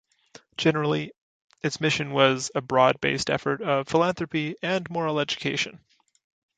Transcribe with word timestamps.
Generally, 0.57 1.11
its 1.61 1.79
mission 1.79 2.09
was 2.09 2.49
a 2.55 2.61
broad 2.61 2.99
based 3.01 3.29
effort 3.29 3.61
of 3.61 3.87
philanthropy 3.87 4.55
and 4.63 4.89
moral 4.89 5.19
education. 5.19 5.79